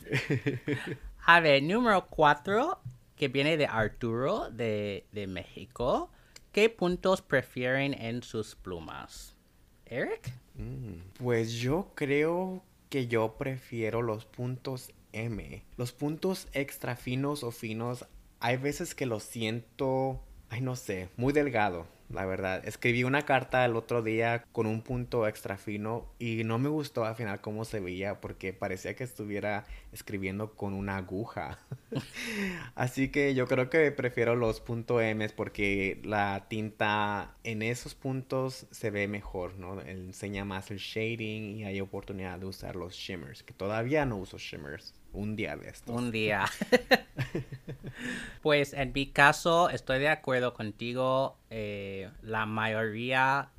[1.26, 2.80] A ver, número 4,
[3.16, 6.12] que viene de Arturo de, de México.
[6.52, 9.36] ¿Qué puntos prefieren en sus plumas?
[9.86, 10.32] Eric?
[11.20, 15.64] Pues yo creo que yo prefiero los puntos M.
[15.78, 18.06] Los puntos extra finos o finos,
[18.40, 22.66] hay veces que los siento, ay no sé, muy delgado, la verdad.
[22.68, 27.06] Escribí una carta el otro día con un punto extra fino y no me gustó
[27.06, 31.60] al final cómo se veía porque parecía que estuviera escribiendo con una aguja.
[32.76, 38.66] Así que yo creo que prefiero los puntos M porque la tinta en esos puntos
[38.72, 39.80] se ve mejor, ¿no?
[39.82, 44.38] Enseña más el shading y hay oportunidad de usar los shimmers, que todavía no uso
[44.38, 44.99] shimmers.
[45.14, 45.96] Un día de estos.
[45.96, 46.46] Un día.
[48.42, 51.38] pues en mi caso estoy de acuerdo contigo.
[51.50, 53.50] eh, la mayoría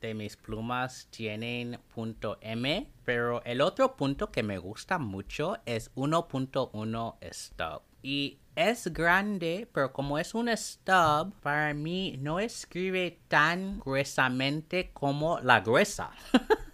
[0.00, 5.94] de mis plumas tienen punto M, pero el otro punto que me gusta mucho es
[5.94, 7.82] 1.1 stub.
[8.02, 15.38] Y es grande, pero como es un stub, para mí no escribe tan gruesamente como
[15.40, 16.10] la gruesa.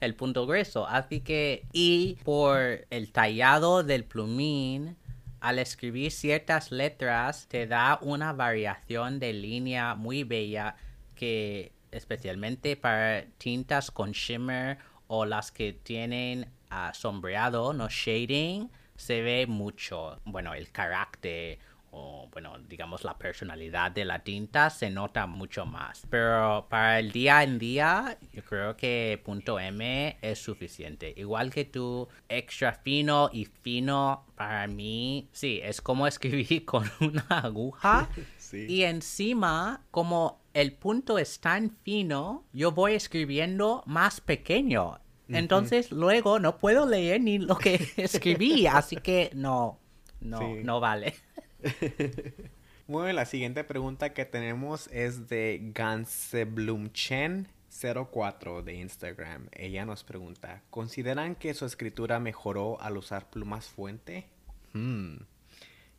[0.00, 0.86] el punto grueso.
[0.86, 4.96] Así que, y por el tallado del plumín,
[5.40, 10.76] al escribir ciertas letras, te da una variación de línea muy bella
[11.14, 19.22] que especialmente para tintas con shimmer o las que tienen ah, sombreado, no shading, se
[19.22, 20.20] ve mucho.
[20.24, 21.58] Bueno, el carácter
[21.90, 26.06] o bueno, digamos la personalidad de la tinta se nota mucho más.
[26.10, 31.12] Pero para el día en día, yo creo que punto M es suficiente.
[31.16, 37.26] Igual que tú, extra fino y fino, para mí, sí, es como escribir con una
[37.28, 38.08] aguja.
[38.48, 38.64] Sí.
[38.66, 45.00] Y encima, como el punto es tan fino, yo voy escribiendo más pequeño.
[45.28, 49.78] Entonces luego no puedo leer ni lo que escribí, así que no,
[50.20, 50.60] no, Sí.
[50.64, 51.14] no vale.
[52.88, 59.48] Bueno, la siguiente pregunta que tenemos es de Ganseblumchen04 de Instagram.
[59.52, 64.26] Ella nos pregunta, ¿consideran que su escritura mejoró al usar plumas fuente?
[64.72, 65.16] Hmm.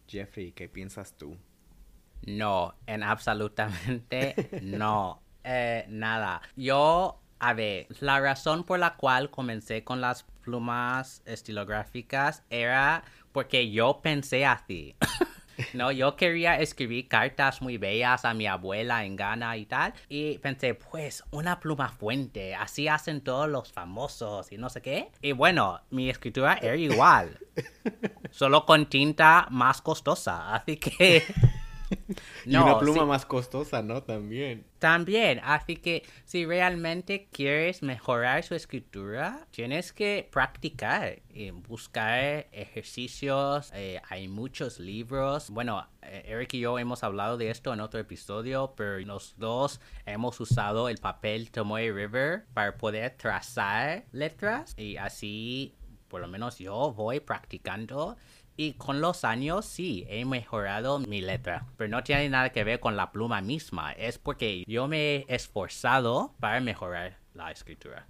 [0.08, 1.38] Jeffrey, ¿qué piensas tú?
[2.26, 5.22] No, en absolutamente no.
[5.44, 6.42] Eh, nada.
[6.56, 13.70] Yo A ver, la razón por la cual comencé con las plumas estilográficas era porque
[13.70, 14.96] yo pensé así.
[15.74, 19.94] No, yo quería escribir cartas muy bellas a mi abuela en Ghana y tal.
[20.08, 22.56] Y pensé, pues, una pluma fuente.
[22.56, 25.12] Así hacen todos los famosos y no sé qué.
[25.22, 27.38] Y bueno, mi escritura era igual.
[28.32, 30.54] Solo con tinta más costosa.
[30.56, 31.24] Así que...
[32.46, 34.04] y una pluma más costosa, ¿no?
[34.04, 34.66] También.
[34.80, 43.72] También, así que si realmente quieres mejorar su escritura, tienes que practicar y buscar ejercicios.
[43.74, 45.50] Eh, hay muchos libros.
[45.50, 49.82] Bueno, eh, Eric y yo hemos hablado de esto en otro episodio, pero los dos
[50.06, 55.76] hemos usado el papel Tomoe River para poder trazar letras y así,
[56.08, 58.18] por lo menos yo voy practicando
[58.60, 61.66] y con los años sí, he mejorado mi letra.
[61.78, 63.94] Pero no tiene nada que ver con la pluma misma.
[63.94, 68.06] Es porque yo me he esforzado para mejorar la escritura.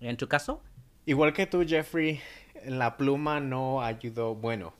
[0.00, 0.62] ¿En tu caso?
[1.06, 2.20] Igual que tú, Jeffrey,
[2.66, 4.34] la pluma no ayudó.
[4.34, 4.74] Bueno,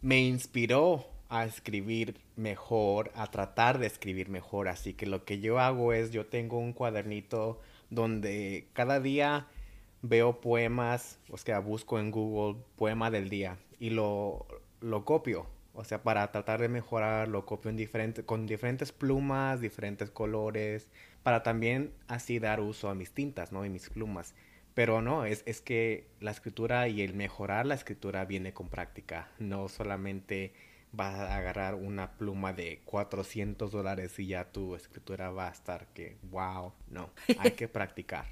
[0.00, 4.66] me inspiró a escribir mejor, a tratar de escribir mejor.
[4.66, 7.60] Así que lo que yo hago es, yo tengo un cuadernito
[7.90, 9.46] donde cada día
[10.00, 14.46] veo poemas, o sea, busco en Google poema del día y lo,
[14.80, 15.46] lo copio.
[15.72, 20.88] O sea, para tratar de mejorar, lo copio en diferente, con diferentes plumas, diferentes colores,
[21.22, 23.64] para también así dar uso a mis tintas, ¿no?
[23.64, 24.34] Y mis plumas.
[24.74, 29.28] Pero no, es, es que la escritura y el mejorar la escritura viene con práctica.
[29.38, 30.52] No solamente
[30.92, 35.86] vas a agarrar una pluma de 400 dólares y ya tu escritura va a estar
[35.88, 38.26] que, wow, no, hay que practicar.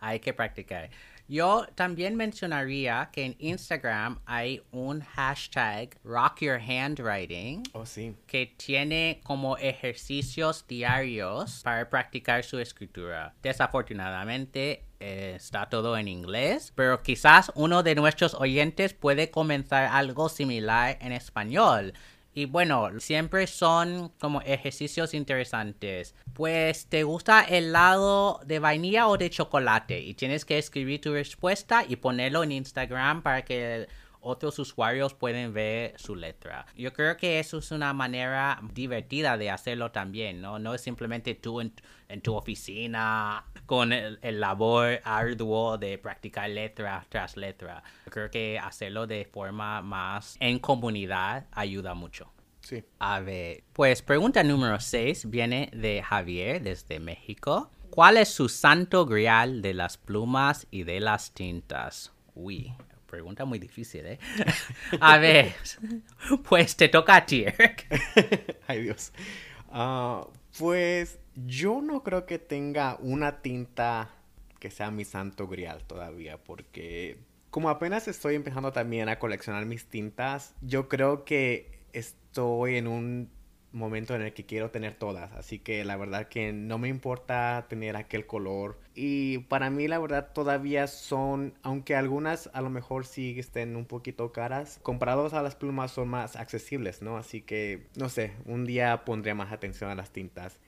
[0.00, 0.90] hay que practicar.
[1.26, 7.62] Yo también mencionaría que en Instagram hay un hashtag Rock Your Handwriting.
[7.72, 8.14] Oh, sí.
[8.26, 13.34] Que tiene como ejercicios diarios para practicar su escritura.
[13.42, 20.28] Desafortunadamente eh, está todo en inglés, pero quizás uno de nuestros oyentes puede comenzar algo
[20.28, 21.94] similar en español.
[22.34, 26.16] Y bueno, siempre son como ejercicios interesantes.
[26.32, 31.12] Pues te gusta el lado de vainilla o de chocolate y tienes que escribir tu
[31.12, 33.86] respuesta y ponerlo en Instagram para que
[34.24, 36.66] otros usuarios pueden ver su letra.
[36.76, 40.58] Yo creo que eso es una manera divertida de hacerlo también, ¿no?
[40.58, 41.72] No es simplemente tú en,
[42.22, 47.82] tu oficina con el, el, labor arduo de practicar letra tras letra.
[48.06, 52.32] Yo creo que hacerlo de forma más en comunidad ayuda mucho.
[52.60, 52.82] Sí.
[52.98, 57.70] A ver, pues pregunta número 6 viene de Javier desde México.
[57.90, 62.12] ¿Cuál es su santo grial de las plumas y de las tintas?
[62.34, 62.72] Uy,
[63.14, 64.18] pregunta muy difícil, ¿eh?
[65.00, 65.54] A ver,
[66.48, 67.86] pues te toca a ti, Eric.
[68.66, 69.12] Ay, Dios.
[69.70, 70.26] Ah,
[70.58, 74.10] pues yo no creo que tenga una tinta
[74.58, 77.18] que sea mi santo grial todavía, porque
[77.50, 83.30] como apenas estoy empezando también a coleccionar mis tintas, yo creo que estoy en un
[83.74, 87.66] momento en el que quiero tener todas, así que la verdad que no me importa
[87.68, 93.04] tener aquel color y para mí la verdad todavía son, aunque algunas a lo mejor
[93.04, 97.16] sí estén un poquito caras, comparados a las plumas son más accesibles, ¿no?
[97.16, 100.58] Así que no sé, un día pondré más atención a las tintas.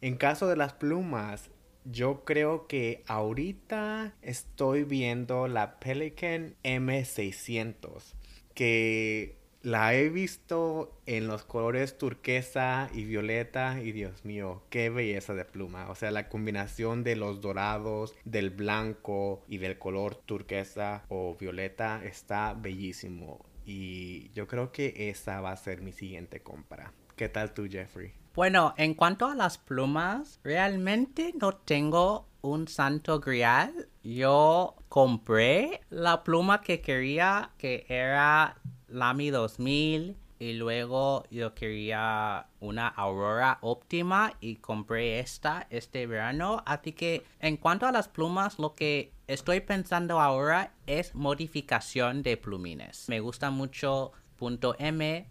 [0.00, 1.50] En caso de las plumas,
[1.84, 8.14] yo creo que ahorita estoy viendo la Pelican M600
[8.54, 15.32] que la he visto en los colores turquesa y violeta y Dios mío, qué belleza
[15.32, 15.88] de pluma.
[15.88, 22.04] O sea, la combinación de los dorados, del blanco y del color turquesa o violeta
[22.04, 23.42] está bellísimo.
[23.64, 26.92] Y yo creo que esa va a ser mi siguiente compra.
[27.16, 28.12] ¿Qué tal tú, Jeffrey?
[28.34, 33.88] Bueno, en cuanto a las plumas, realmente no tengo un santo grial.
[34.02, 38.58] Yo compré la pluma que quería, que era
[38.88, 46.62] Lamy 2000 y luego yo quería una Aurora óptima y compré esta este verano.
[46.66, 52.36] Así que en cuanto a las plumas, lo que estoy pensando ahora es modificación de
[52.36, 53.08] plumines.
[53.08, 55.26] Me gusta mucho punto M,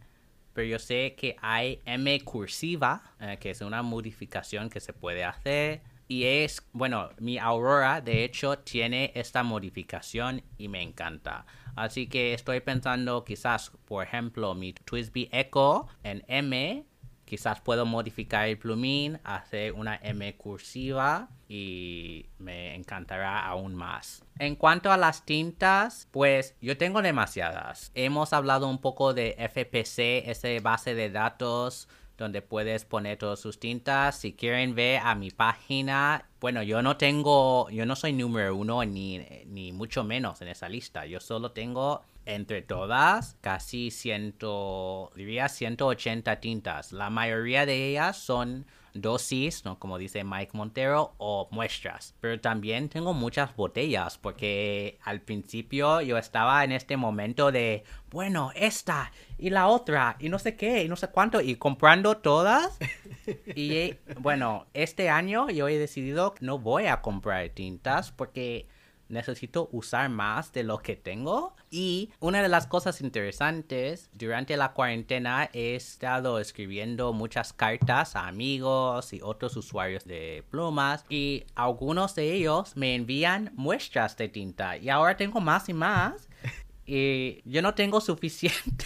[0.53, 5.23] pero yo sé que hay M cursiva, eh, que es una modificación que se puede
[5.23, 5.81] hacer.
[6.07, 11.45] Y es, bueno, mi Aurora de hecho tiene esta modificación y me encanta.
[11.75, 16.85] Así que estoy pensando quizás, por ejemplo, mi Twisby Echo en M,
[17.25, 24.23] quizás puedo modificar el plumín, hacer una M cursiva y me encantará aún más.
[24.39, 27.91] En cuanto a las tintas, pues yo tengo demasiadas.
[27.95, 33.59] Hemos hablado un poco de FPC, ese base de datos donde puedes poner todas sus
[33.59, 34.15] tintas.
[34.17, 38.83] Si quieren ver a mi página, bueno, yo no tengo, yo no soy número uno
[38.83, 41.05] ni, ni mucho menos en esa lista.
[41.05, 46.91] Yo solo tengo entre todas casi ciento, diría 180 tintas.
[46.91, 49.79] La mayoría de ellas son dosis, ¿no?
[49.79, 52.15] como dice Mike Montero, o muestras.
[52.19, 58.51] Pero también tengo muchas botellas porque al principio yo estaba en este momento de, bueno,
[58.55, 62.77] esta y la otra y no sé qué y no sé cuánto y comprando todas.
[63.55, 68.67] y bueno, este año yo he decidido que no voy a comprar tintas porque
[69.13, 71.55] necesito usar más de lo que tengo.
[71.69, 78.27] Y una de las cosas interesantes durante la cuarentena he estado escribiendo muchas cartas a
[78.27, 84.77] amigos y otros usuarios de plumas y algunos de ellos me envían muestras de tinta
[84.77, 86.27] y ahora tengo más y más
[86.85, 88.85] y yo no tengo suficiente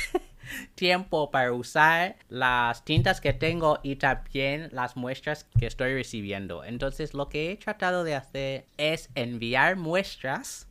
[0.75, 6.63] tiempo para usar las tintas que tengo y también las muestras que estoy recibiendo.
[6.63, 10.67] Entonces lo que he tratado de hacer es enviar muestras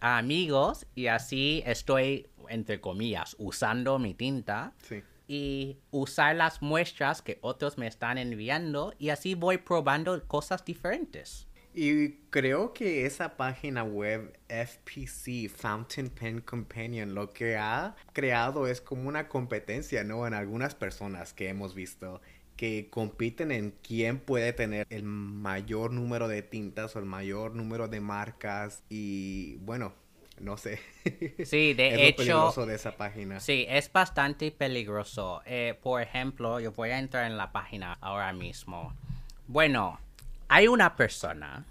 [0.00, 4.72] a amigos y así estoy, entre comillas, usando mi tinta.
[5.32, 11.46] Y usar las muestras que otros me están enviando y así voy probando cosas diferentes.
[11.72, 18.80] Y creo que esa página web FPC, Fountain Pen Companion, lo que ha creado es
[18.80, 20.26] como una competencia, ¿no?
[20.26, 22.20] En algunas personas que hemos visto
[22.56, 27.88] que compiten en quién puede tener el mayor número de tintas o el mayor número
[27.88, 29.94] de marcas y bueno,
[30.40, 30.80] no sé.
[31.44, 32.16] Sí, de es hecho.
[32.16, 33.40] peligroso de esa página.
[33.40, 35.40] Sí, es bastante peligroso.
[35.46, 38.94] Eh, por ejemplo, yo voy a entrar en la página ahora mismo.
[39.46, 39.98] Bueno,
[40.50, 41.64] hay una persona,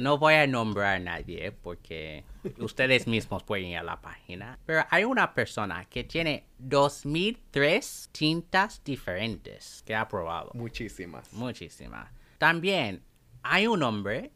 [0.00, 2.24] no voy a nombrar a nadie porque
[2.58, 8.82] ustedes mismos pueden ir a la página, pero hay una persona que tiene 2003 tintas
[8.84, 10.50] diferentes que ha probado.
[10.54, 11.32] Muchísimas.
[11.32, 12.10] Muchísimas.
[12.38, 13.04] También
[13.44, 14.32] hay un hombre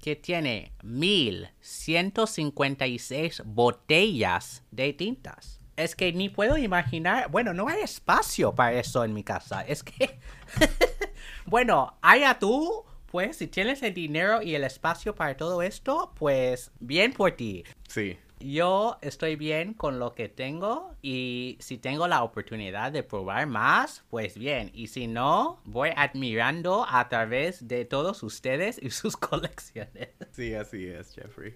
[0.00, 5.60] que tiene 1156 botellas de tintas.
[5.76, 9.60] Es que ni puedo imaginar, bueno, no hay espacio para eso en mi casa.
[9.60, 10.18] Es que,
[11.44, 16.70] bueno, allá tú pues si tienes el dinero y el espacio para todo esto, pues
[16.78, 17.64] bien por ti.
[17.88, 18.16] Sí.
[18.38, 24.04] Yo estoy bien con lo que tengo y si tengo la oportunidad de probar más,
[24.08, 24.70] pues bien.
[24.72, 30.08] Y si no, voy admirando a través de todos ustedes y sus colecciones.
[30.30, 31.54] Sí, así es, Jeffrey.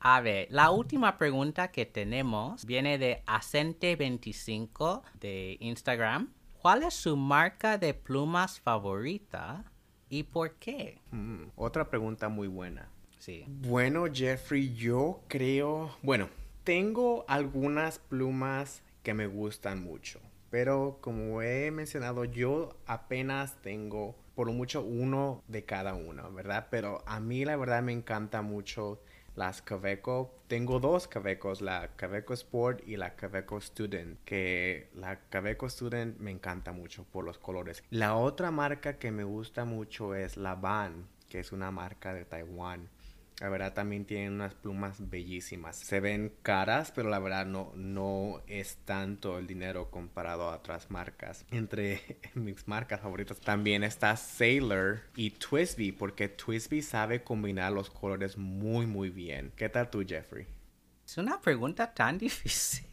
[0.00, 6.32] A ver, la última pregunta que tenemos viene de Acente25 de Instagram.
[6.60, 9.64] ¿Cuál es su marca de plumas favorita
[10.12, 10.98] ¿Y por qué?
[11.10, 12.86] Mm, otra pregunta muy buena.
[13.18, 13.46] Sí.
[13.48, 16.28] Bueno, Jeffrey, yo creo, bueno,
[16.64, 24.52] tengo algunas plumas que me gustan mucho, pero como he mencionado, yo apenas tengo por
[24.52, 26.66] mucho uno de cada uno, ¿verdad?
[26.70, 29.00] Pero a mí la verdad me encanta mucho
[29.36, 30.34] las Caveco.
[30.48, 36.30] Tengo dos Cavecos, la Caveco Sport y la Caveco Student, que la Caveco Student me
[36.30, 37.82] encanta mucho por los colores.
[37.90, 42.24] La otra marca que me gusta mucho es la Van, que es una marca de
[42.24, 42.88] Taiwán.
[43.42, 45.74] La verdad también tienen unas plumas bellísimas.
[45.74, 50.92] Se ven caras, pero la verdad no, no es tanto el dinero comparado a otras
[50.92, 51.44] marcas.
[51.50, 58.38] Entre mis marcas favoritas también está Sailor y Twisby, porque Twisby sabe combinar los colores
[58.38, 59.52] muy muy bien.
[59.56, 60.46] ¿Qué tal tú, Jeffrey?
[61.04, 62.86] Es una pregunta tan difícil.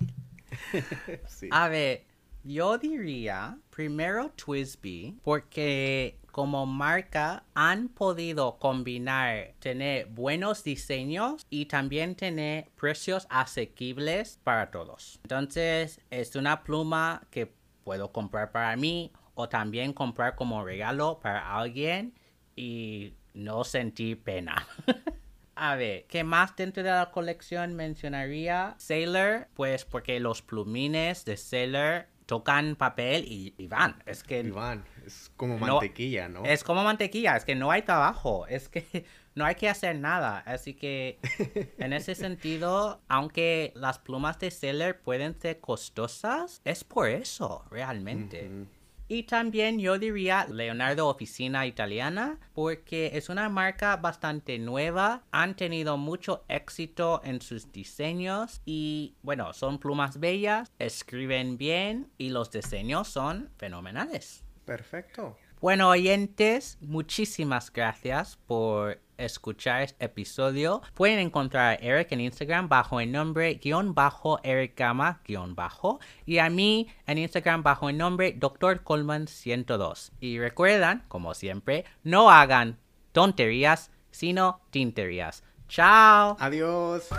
[1.27, 1.47] sí.
[1.51, 2.05] A ver,
[2.43, 12.15] yo diría primero Twisby, porque como marca han podido combinar tener buenos diseños y también
[12.15, 15.19] tener precios asequibles para todos.
[15.23, 17.51] Entonces es una pluma que
[17.83, 22.13] puedo comprar para mí o también comprar como regalo para alguien
[22.55, 24.67] y no sentir pena.
[25.55, 28.75] A ver, ¿qué más dentro de la colección mencionaría?
[28.77, 34.01] Sailor, pues porque los plumines de Sailor tocan papel y, van.
[34.05, 34.39] Es que.
[34.39, 34.85] Y van.
[35.09, 36.45] Es como mantequilla, ¿no?
[36.45, 37.35] Es como mantequilla.
[37.35, 38.45] Es que no hay trabajo.
[38.59, 39.05] Es que
[39.35, 40.39] no hay que hacer nada.
[40.45, 41.19] Así que
[41.77, 48.67] en ese sentido, aunque las plumas de Seller pueden ser costosas, es por eso, realmente.
[49.11, 55.97] Y también yo diría Leonardo Oficina Italiana porque es una marca bastante nueva, han tenido
[55.97, 63.07] mucho éxito en sus diseños y bueno, son plumas bellas, escriben bien y los diseños
[63.07, 64.43] son fenomenales.
[64.69, 65.35] Perfecto.
[65.61, 70.83] Bueno, oyentes, muchísimas gracias por escuchar este episodio.
[70.93, 75.99] Pueden encontrar a Eric en Instagram bajo el nombre guion bajo Eric Gama guion bajo
[76.25, 78.83] y a mí en Instagram bajo el nombre Dr.
[78.83, 80.11] Coleman 102.
[80.19, 82.77] Y recuerdan, como siempre, no hagan
[83.11, 85.43] tonterías, sino tinterías.
[85.67, 86.37] Chao.
[86.39, 87.09] Adiós.